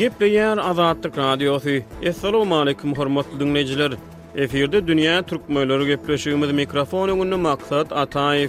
[0.00, 1.68] Gepleyen Azadlık Radyosu.
[2.08, 3.92] Assalamu alaykum hormatly dinleyijiler.
[4.36, 8.48] Eferde dünýä türkmenleri gepleşigimiz mikrofonuny maksat Ataev.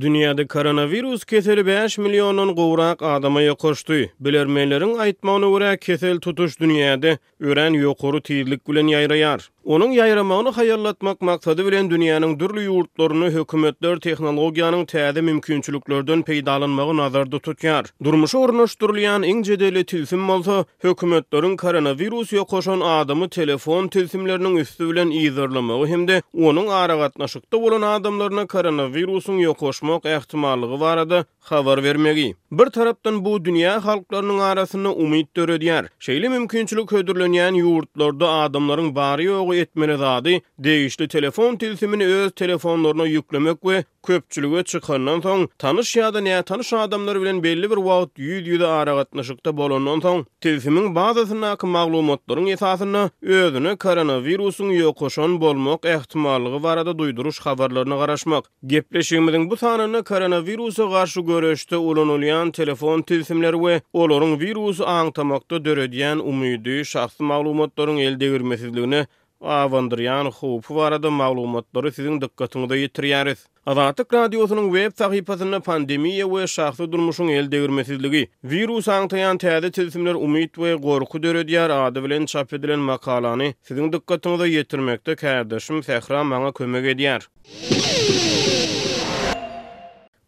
[0.00, 4.08] Dünyada koronavirus keseli 5 milyonun gowrak adama ýokuşdy.
[4.24, 9.38] Bilermeýlerin aýtmagyna vura kesel tutuş dünyada, ören ýokary tiýlik bilen ýaýraýar.
[9.64, 17.86] Onuň ýaýramagyny hayallatmak maksady bilen dünýäniň dürli ýurtlaryny hökümetler technologiýanyň täze mümkinçiliklerden peýdalanmagy nazarda tutýar.
[18.04, 25.86] Durmuşy ornaşdyrylýan iň jedeli tilsim bolsa, hökümetleriň koronavirus ýokuşan adamy telefon tilsimlerinin üstü bilen ýyzdyrlamagy
[25.94, 32.34] hem-de onuň ara gatnaşykda bolan adamlaryna koronavirusyň ýokuşy ýaşmak ähtimallygy barada habar bermegi.
[32.58, 35.86] Bir tarapdan bu dünya halklarının arasını umid törödiyar.
[35.98, 43.64] Şeyli mümkünçülük ödürlönyen yurtlarda adamların bari yoğu etmeli zadi, deyişli telefon tilsimini öz telefonlarına yüklemek
[43.66, 48.48] ve köpçülüge çıkarnan son, tanış ya da niya tanış adamları bilen belli bir vaat yüz
[48.48, 56.62] yüze ara katnaşıkta bolonan son, tilsimin bazasını akı maglumotların esasını özünü koronavirusun yokuşan bolmok ehtimallığı
[56.62, 58.44] varada duyduruş havarlarına garaşmak.
[58.66, 66.20] Gepleşimizin bu sanini koronavirusu karşı görüşte ulanolian bolan telefon tilsimleri we olaryň virus aňtamakda döredýän
[66.20, 69.00] umydy şahsy maglumatlaryň elde girmesizligini
[69.40, 73.40] awandyrýan howp barada maglumatlary siziň dikkatiňizde ýetirýäris.
[73.66, 80.54] Awatyk radiosynyň web sahypasyna pandemiýa we şahsy durmuşyň elde girmesizligi, virus aňtaýan täze tilsimler umyt
[80.60, 86.84] we gorku döredýär ady bilen çap edilen makalany siziň dikkatiňizde ýetirmekde käderşim Fehran maňa kömek
[86.92, 87.20] edýär.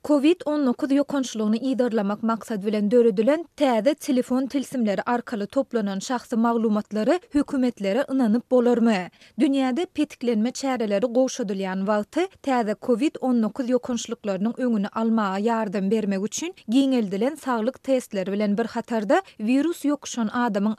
[0.06, 8.50] COVID-19 yokonçluğunu idarlamak maksad bilen dörüdülen täze telefon tilsimleri arkalı toplanan şahsı maglumatlary hökümetlere ınanıp
[8.50, 9.08] bolarmy?
[9.38, 17.82] Dünyada petiklenme çäreleri qoşuduliyan valtı täze COVID-19 yokonçluqlarının öngünü almağa yardım bermek üçün giyin sağlık
[17.82, 20.74] testleri bilen bir hatarda virus yokuşan adamın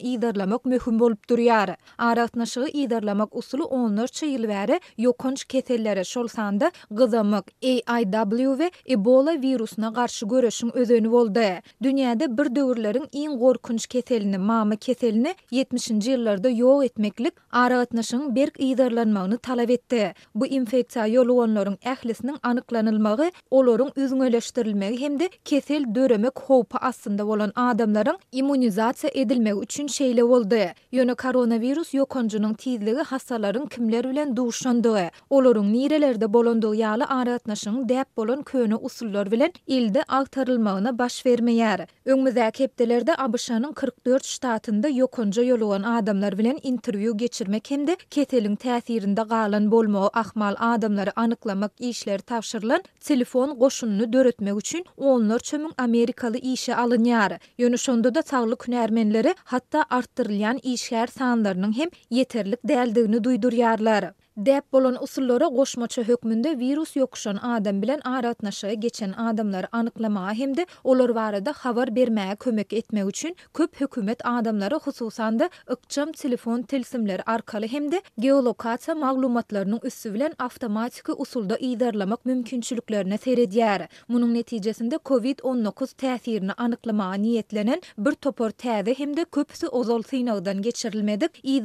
[0.00, 7.42] idarlamak möhüm bolup olup Aratnaşığı idarlamak usulu usulü onlar çayilvəri yokonç ketelləri şol sanda qı
[7.62, 11.40] qı W Ebola virusuna garşı görüşün özünü boldu.
[11.82, 19.38] Dünyada bir döwürlerin iň gorkunç keselini, mama keselini 70-nji ýyllarda ýok etmeklik araýatnaşyň berk ýygdarlanmagyny
[19.38, 20.12] talap etdi.
[20.34, 28.18] Bu infeksiýa ýolawanlaryň ählisiniň anyklanylmagy, olaryň üzüňeleşdirilmegi hem de kesel döremek howpa aslında bolan adamlaryň
[28.32, 30.60] immunizasiýa edilmegi üçin şeýle oldu.
[30.92, 38.42] Ýöne koronavirus ýokonjunyň tiýdligi hassalaryň kimler bilen duşandygy, olaryň nirelerde bolandygy ýaly araýatnaşyň däp bolan
[38.42, 41.86] köne usullar bilen ilde aktarılmagyna baş bermeýär.
[42.06, 49.70] Öňmüzdäki hepdelerde ABŞ-nyň 44 ştatynda yokonca ýolugan adamlar bilen interwiu geçirmek hemde keteliň täsirinde galan
[49.72, 57.32] bolmagy ahmal adamları anyklamak işler tapşyrylan telefon goşununu döretmek üçin onlar çömün Amerikalı işe alınýar.
[57.78, 64.04] şonda da taglyk hünärmenleri hatda arttyrylýan işgär sanlarının hem ýeterlik däldigini duýdurýarlar.
[64.36, 71.08] Dep bolon usullara goşmaça hökmünde virus yokşan adam bilen aratnaşa geçen adamlar anıklama hemde olor
[71.08, 78.02] varada xavar berma kömek etme üçün köp hükümet adamları hususanda ıkçam telefon tilsimler arkalı hemde
[78.20, 83.86] geolokata maglumatlarının üssü bilen avtomatik usulda idarlamak mümkünçülüklerine seyrediyar.
[84.08, 91.62] Munun neticesinde COVID-19 tathirini anıklama niyetlenen bir topor tathir hemde köpsü ozol sinaudan geçirilmedik iy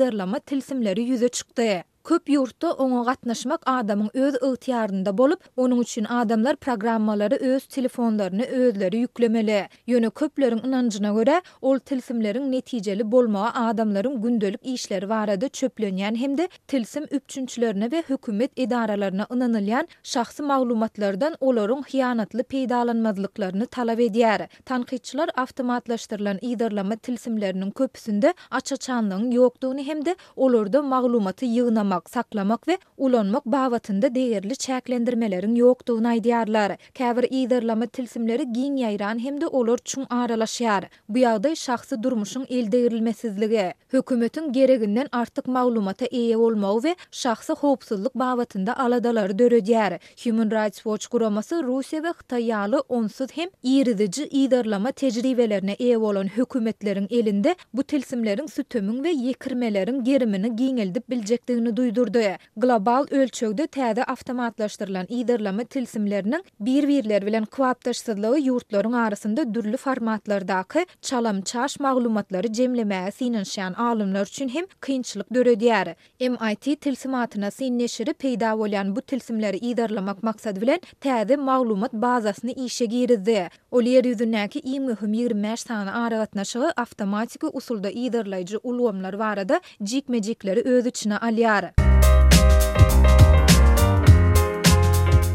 [0.95, 1.83] iy yüze çıktı.
[2.09, 8.97] köp yurtda onu qatnaşmak adamın öz ıtyarında bolup onun üçün adamlar programmaları öz telefonlarını özleri
[8.97, 16.37] yükklemeli yönü köplerin inancına görə ol tilsimlerin neticeli bolma adamların gündölük işleri varada çöplönyen hem
[16.37, 24.41] de tilsim üpçünçlerine ve hükümet idaralarına ınanılyan şahsı mağlumatlardan olorun hiyanatlı peydalanmazlıklarını talav ediyar.
[24.65, 33.45] Tanqiçlar avtomatlaştırılan idarlama tilsimlerinin köpüsünde açaçanlığın yokduğunu hem de olorda mağlumatı yığınama saklamak ve ulanmak
[33.45, 36.77] bavatında değerli çeklendirmelerin yokduğunu aydiyarlar.
[36.97, 40.85] Kavir iderlama tilsimleri giyin yayran hem de olur çun aralaşyar.
[41.09, 43.73] Bu yağday şahsı durmuşun elde değerilmesizliği.
[43.93, 49.93] Hükümetin gereginden artık mağlumata eye olmağı ve şahsı hopsuzluk bavatında aladalar dörödyar.
[50.23, 57.07] Human Rights Watch kuraması Rusya ve Hıtayalı onsuz hem iridici iderlama tecrübelerine eye olan hükümetlerin
[57.09, 62.19] elinde bu tilsimlerin sütömün ve yekirmelerin gerimini giyin eldi bilecektiğini duydurdu.
[62.57, 71.79] Global ölçögde täze awtomatlaşdyrylan iderlama tilsimleriniň bir-birler bilen kwapdaşsyzlygy ýurtlaryň arasynda dürli formatlardaky çalam çaş
[71.79, 75.95] maglumatlary jemlemäge sinenşän alymlar üçin hem kynçylyk döredýär.
[76.19, 83.47] MIT tilsimatyna sinneşiri peýda bolan bu tilsimleri iderlamak maksat bilen täze maglumat bazasyny işe girdi.
[83.71, 90.85] Ol ýer ýüzündäki iň möhüm 25 sany ara gatnaşygy usulda iderlaýjy ulgamlar barada jikmejikleri öz
[90.85, 91.69] içine alýar.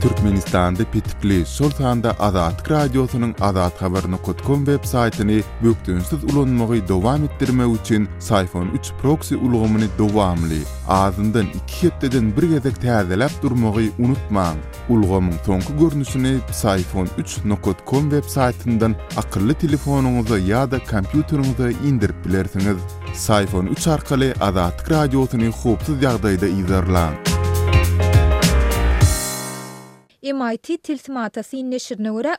[0.09, 8.09] Türkmenistan'da pitikli Sultan'da Azad Radyosu'nun Azad Haberini Kutkom web saytini büktünsüz ulanmağı devam ettirme üçün
[8.19, 10.59] Sayfon 3 proxy ulanmını dovamli.
[10.89, 13.87] Ağzından iki hepteden bir gezek tazelap unutman.
[13.99, 14.59] unutmağın.
[14.89, 22.77] Ulgomun tonku görnüsünü Sayfon 3.com web saytından akıllı telefonunuzu ya da kompüterinize indirip bilersiniz.
[23.15, 27.15] Sayfon 3 arkali Azad Radyosu'nun hupsuz yağdayda izarlan.
[30.33, 31.77] MIT tilsim matematasy inne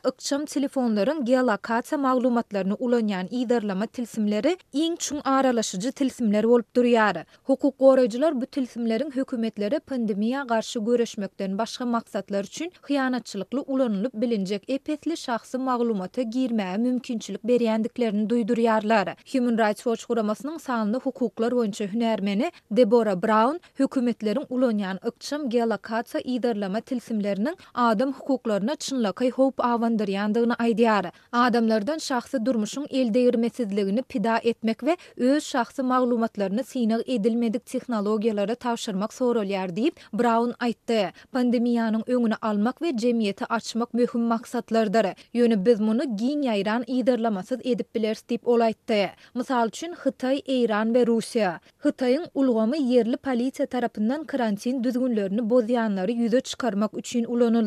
[0.06, 7.24] ıkçam telefonların telefonlaryn geolokasiya maglumatlaryny ulanyan iydarlama tilsimleri in çuň aralashyjy tilsimler bolup durýar.
[7.44, 15.16] Hukuk gorajylary bu tilsimlerin hökümetleri pandemiýa garşy görüşmekden başga maksatlar üçin hyýanatçylykly ulanylyp bilinjek epetli
[15.16, 19.16] şahsy maglumata girmäe mümkinçilik berýändiklerini duýdurýarlar.
[19.32, 26.80] Human Rights Watch guramasynyň salyny hukuklar boýunça hünärmeni Deborah Brown hökümetleriň ulanyýan öççüm geolakata iydarlama
[26.80, 31.06] tilsimlerinin adam hukuklaryna çınlaka hop avandır yandığını aydiyar.
[31.32, 39.44] Adamlardan şahsı durmuşun eldeyirmesizliğini pida etmek ve öz şahsı maglumatlaryny sinag edilmedik teknologiyalara tavşırmak sorol
[39.44, 39.66] yer
[40.12, 41.12] Brown aýtdy.
[41.32, 45.06] Pandemiyanın önünü almak ve cemiyeti açmak möhüm maksatlardyr.
[45.32, 49.08] Yönü biz bunu giň yayran iyidirlamasız edip diýip ol aýtdy.
[49.34, 51.60] Mısal üçün Hıtay, Eyran ve Rusya.
[51.78, 57.65] Hıtay'ın ulgamy yerli polisiýa tarafından karantin düzgünlerini bozyanları yüze çıkarmak üçün ulanı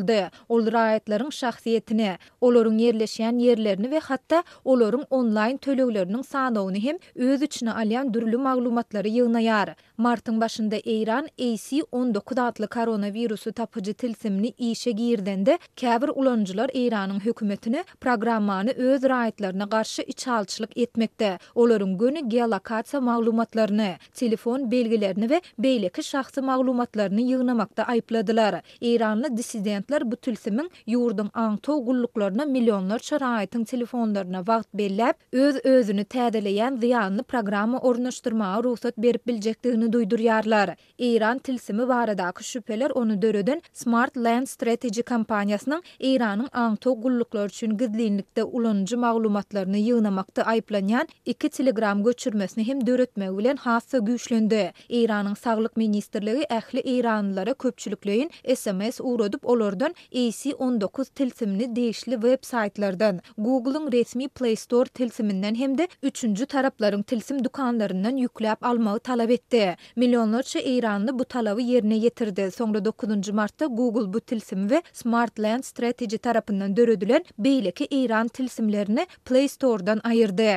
[0.50, 2.10] Ol raýatlaryň şahsiýetini,
[2.40, 9.08] olaryň yerleşýän yerlerini we hatda olaryň onlaýn töleglerini sanawyny hem öz üçine alýan dürlü maglumatlary
[9.20, 9.74] ýygnaýar.
[9.98, 14.96] Martyň başynda Eýran AC19 adly koronavirusy tapıcı tilsimini işe
[15.46, 21.38] de käbir ulanjylar Eýranyň hökümetini programmany öz raýatlaryna garşy içalçılık etmekde.
[21.54, 28.62] Olaryň göni geolokasiýa maglumatlaryny, telefon belgilerini we beýleki şahsy maglumatlaryny ýygnamakda aýpladylar.
[28.82, 36.02] Eýranly dissident bu tilsimin ýurdun aň tow milyonlar millionlar şaraýatyň telefonlaryna wagt belläp öz özünü
[36.02, 40.76] täzeleýän ziýanly programma ornaşdyrmagy ruhsat berip biljekdigini duýdurýarlar.
[40.98, 45.82] Iran tilsimi baradaky şüpheler onu döredin Smart Land Strategy kampaniýasynyň
[46.12, 49.80] Iranyň aň tow gulluklar üçin gizlinlikde ulanyjy maglumatlaryny
[51.26, 54.72] iki telegram göçürmesini hem döretmegi bilen hassa güýçlendi.
[54.88, 63.20] Iranyň saglyk ministrligi ähli Iranlylara köpçülükleýin SMS uradyp olar Store'dan AC19 tilsimini değişli web saytlardan,
[63.38, 69.76] Google'ın resmi Play Store tilsiminden hem de üçüncü tarapların tilsim dukanlarından yükleyip almağı talep etti.
[69.96, 72.50] Milyonlarca İranlı bu talabı yerine getirdi.
[72.50, 73.28] Sonra 9.
[73.28, 80.50] Mart'ta Google bu tilsim ve Smartland Strategy tarafından dörödülen beyleki İran tilsimlerini Play Store'dan ayırdı.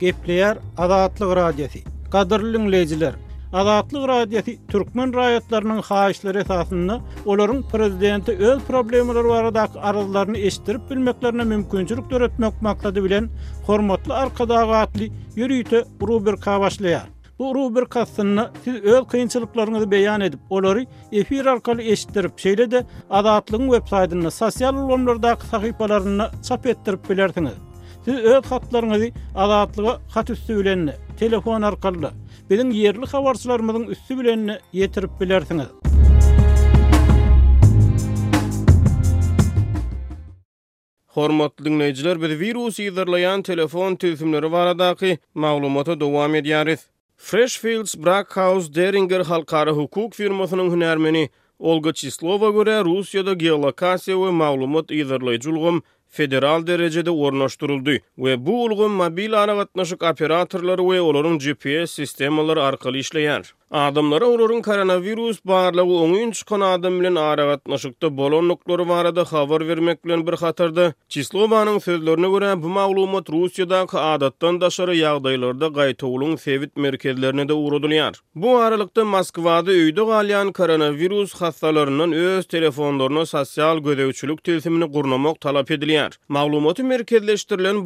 [0.00, 1.78] Gepleyer Adatlıq Radyesi
[2.12, 3.14] Kadırlı Lüngleyciler,
[3.54, 6.94] Azatlyk radiosi türkmen raýatlarynyň haýyşlary esasında
[7.26, 13.28] olaryň prezidenti öz problemleri barada aralaryny eşitirip bilmeklerine mümkinçilik döretmek bilən bilen
[13.66, 17.06] hormatly arkadaşlary ýürüýte Ruber Kawaşlaýar.
[17.38, 23.86] Bu Ruber Kawaşlaryny siz öz kynçylyklaryňyzy beyan edip olary efir arkaly eştirib şeýle-de Azatlygyň web
[23.96, 27.00] saýtyny, sosial ulanlardaky sahypalaryny çap etdirip
[28.06, 29.08] Siz öz hatlaryňyzy
[29.42, 30.82] azatlyga hat üstü bilen
[31.20, 32.06] telefon arkaly
[32.50, 34.42] biziň yerli habarçylarymyzyň üstü bilen
[34.74, 35.68] ýetirip bilersiňiz.
[41.16, 46.80] Hormatly dinleýijiler, bir wirus ýygyrlayan telefon telefonlary baradaky maglumata dowam edýäris.
[47.16, 55.48] Freshfields Brackhaus Deringer halkara hukuk firmasynyň hünärmeni Olga Chislova görä Russiýada geolokasiýa we maglumat ýygyrlaýjy
[55.56, 62.60] ulgum federal derecede ornaşdyryldy we bu ulgun mobil ara gatnaşyk operatorlary we olaryň GPS sistemalary
[62.60, 63.52] arkaly işleýär.
[63.70, 69.14] Adamlara ururun koronavirus barlığı onu yün çıkan adam bilen aragat naşıkta bolon nukları var
[70.04, 70.94] bilen bir xatırdı.
[71.08, 77.92] Cislova'nın sözlerine göre bu maglumat Rusya'da ki adattan daşarı yağdaylarda gaytoğulun sevit merkezlerine de uğradun
[78.34, 85.88] Bu aralıkta Moskva'da öyde galyan koronavirus hastalarının öz telefonlarına sosyal gözevçülük tülsümünü kurnamak talap edil
[85.88, 86.10] yer.
[86.28, 86.82] Mağlumatı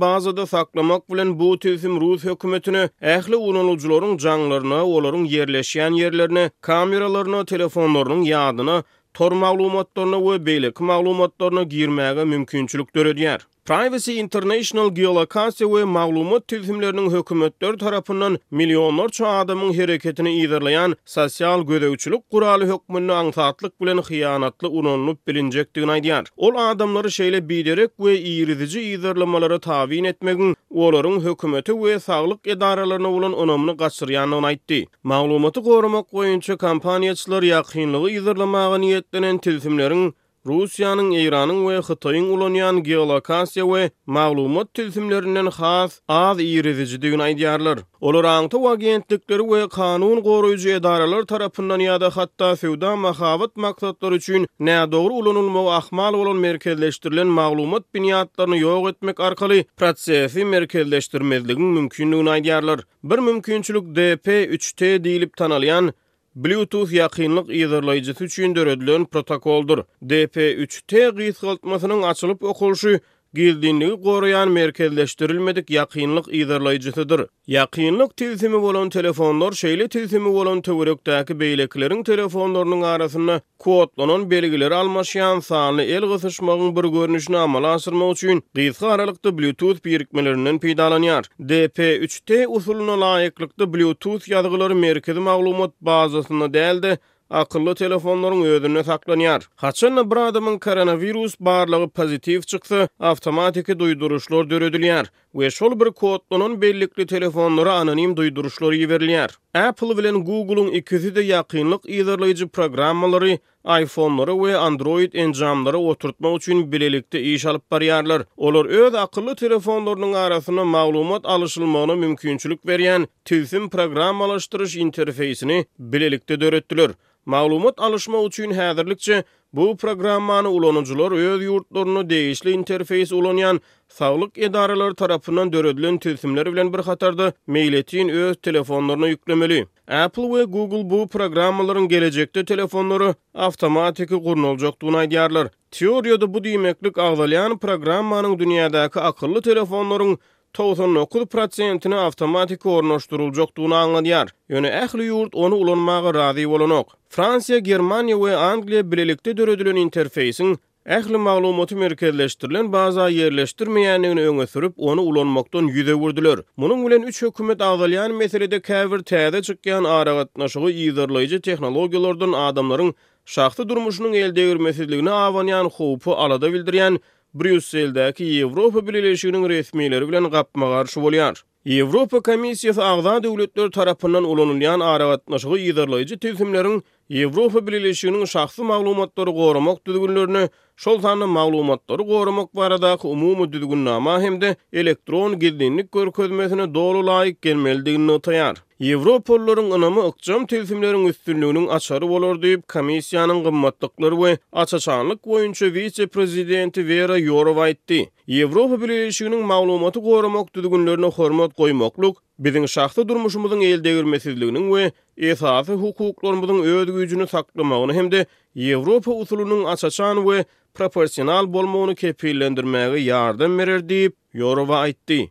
[0.00, 7.42] bazada saklamak bilen bu tülsüm Rus hükümetini ehli ulanucuların canlarına olaryň olarına yerleşýän ýerlerini, kameralaryny,
[7.50, 8.74] telefonlaryny ýadyny,
[9.18, 13.40] tormaglumatlaryny we beýleki maglumatlaryny girmäge mümkinçilik döredýär.
[13.70, 22.22] Privacy International geolokasiya we maglumat tüzümlerinin hökümetler tarafından milyonlar adamyň adamın hereketini iderleyen sosial gödäwçilik
[22.30, 26.26] guraly hökmünü aňsatlyk bilen hyýanatly unanlyp bilinjekdigini aýdýar.
[26.36, 33.34] Ol adamlary şeýle biderek we iýridiji iderlemelere tabiň etmegin olaryň hökümeti we saglyk edaralaryna bolan
[33.34, 34.86] önemini gaçyrýanyny aýtdy.
[35.02, 40.10] Maglumaty gorumak goýunça kampaniýaçylar ýakynlygy iderlemäge niýetlenen tüzümleriň
[40.48, 47.82] Rusiýanyň Eýranyň we Hitaýyň ulanýan geolokasiýa we maglumat tilsimlerinden has az ýerizijidigini aýdýarlar.
[48.00, 55.14] Olar aňty agentlikleri we kanun goraýjy edaralar tarapyndan ýa-da hatda sewda mahawat maksatlary üçin nädogry
[55.20, 62.84] ulanylmagy ahmal bolan merkezleşdirilen maglumat binýatlaryny ýok etmek arkaly prosesi merkezleşdirmezligiň mümkinligini aýdýarlar.
[63.04, 65.92] Bir mümkinçilik DP 3T diýilip tanalýan
[66.38, 69.82] Bluetooth ýakynlyk ýygyrlaýjysy üçin döredilen protokoldur.
[70.12, 72.92] DP3T gysgaltmasynyň açılıp okuluşy
[73.36, 77.26] gizliliği koruyan merkezleştirilmedik yakinlik idarlayıcısıdır.
[77.46, 85.84] Yakinlik tilsimi bolan telefonlar şeyli tilsimi bolan töwerekdäki beýleklerin telefonlarynyň arasyna kodlanan belgileri almaşýan sanly
[85.96, 91.24] el gysyşmagyň bir görnüşini amala asyrmak üçin gysga Bluetooth birikmelerinden peýdalanýar.
[91.40, 96.98] DP3T usuluna laýyklykda Bluetooth ýazgylary merkezi maglumat bazasyna däldi.
[97.30, 99.48] akıllı telefonların ödünü taklanyar.
[99.56, 105.10] Haçan bir adamın koronavirus bağırlığı pozitif çıksa, avtomatiki duyduruşlar dörüdülyar.
[105.32, 109.38] we şol bir kodlunun bellikli telefonlara anonim duyduruşları yiverliyar.
[109.54, 113.38] Apple bilen Google'un ikisi de yakinlik iyidarlayıcı programmaları,
[113.82, 118.22] iPhone'ları ve Android encamları oturtma üçün bilelikte iş alıp bariyarlar.
[118.36, 126.90] Olur öz akıllı telefonlarının arasına mağlumat alışılmanı mümkünçülük veriyen tilsim programmalaştırış interfeysini bilelikte dörettiler.
[127.26, 135.52] Mağlumat alışma üçün hazırlıkçı Bu programmanı ulanıcılar öz yurtlarını değişli interfeys ulanyan sağlık edaraları tarafından
[135.52, 139.66] dörödülen tüsimler bilen bir hatarda meyletin öz telefonlarını yüklemeli.
[139.88, 145.48] Apple ve Google bu programmaların gelecekte telefonları avtomatiki kurun olacaktuğuna idiyarlar.
[145.70, 150.18] Teoriyada bu dimeklik ağzalayan programmanın dünyadaki akıllı telefonların
[150.58, 154.06] 99%-ni avtomatik ornaşdyryljak duýany
[154.50, 156.96] Yönü ähli ýurt onu ulanmagy razy bolanok.
[157.16, 164.74] Fransiýa, Germaniýa we Angliýa bilelikde döredilen interfeýsiň ähli maglumaty merkezleşdirilen baza ýerleşdirmeýänini yani öňe sürüp
[164.76, 170.72] onu ulanmakdan ýüze 3 Munyň bilen üç hökümet agdaly ýany meselede käbir täze çykýan aragatnaşygy
[170.88, 172.90] ýygyrlaýjy tehnologiýalardan adamlaryň
[173.24, 176.98] şahsy durmuşynyň eldeýür meselelerini awanyan howpu alada bildirýän
[177.38, 181.36] Brüsseldäki Ýewropa Birleşiginiň resmiýetleri bilen gapma garşy bolýar.
[181.74, 186.80] Ýewropa Komissiýasy agza döwletler tarapyndan ulanylýan aragatnaşygy ýygyrlaýjy tüzümleriň
[187.20, 190.42] Ýewropa Birleşiginiň şahsy maglumatlary gorumak düzgünlerini
[190.86, 198.56] şol sanly maglumatlary gorumak barada umumy düzgünnama hemde elektron gizlilik görkezmesine dolu laýyk gelmelidigini tutýar.
[198.80, 207.18] Yevropolların anamı ıkçam tilsimlerin üstünlüğünün açarı olur deyip komisyanın gımmatlıkları ve açaçanlık boyunca vice-prezidenti Vera
[207.18, 208.10] Yorova etti.
[208.26, 216.62] Yevropa bileyişiğinin malumatı korumak düzgünlerine hormat koymakluk, bizim şahsı durmuşumuzun el devirmesizliğinin ve esası hukuklarımızın
[216.62, 220.44] ödgücünü saklamağını hem de Yevropa usulunun açaçan ve
[220.74, 225.30] proporsiyonal bolmağını kepillendirmeğe yardım verir deyip Yorova etti.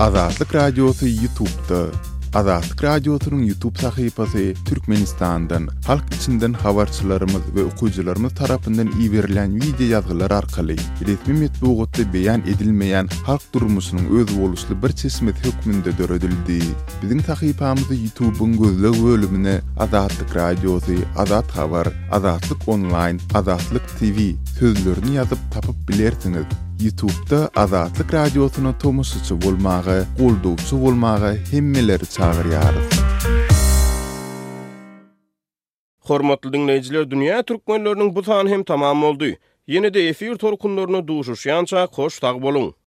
[0.00, 1.82] Azatlık Radyosu YouTube'da.
[2.38, 10.36] Azatlık Radyosu'nun YouTube sahipası Türkmenistan'dan halk içinden havarçılarımız ve okuyucularımız tarafından iyi verilen video yazgıları
[10.36, 10.76] arkalı.
[11.06, 16.64] Resmi metbuğutta beyan edilmeyen halk durmuşunun öz oluşlu bir çeşmet hükmünde dörödüldü.
[17.02, 25.38] Bizim sahipamızı YouTube'un gözlü bölümüne Azatlık Radyosu, Azat Havar, Azatlık Online, Azatlık TV sözlerini yazıp
[25.52, 26.44] tapıp bilersiniz.
[26.82, 32.64] YouTube'da Azatlık Radyosu'na Tomusçu bulmağı, Ulduç bulmağı himmeleri çağırıyarız.
[32.74, 33.00] Yarız.
[36.00, 39.26] Hormatlı dinleyiciler, dünya Türkmenlörünün bu саны hem tamam oldu.
[39.66, 41.46] Yeni de efir torkunlarını duşuruş.
[41.46, 42.85] Yança hoş taq bolun.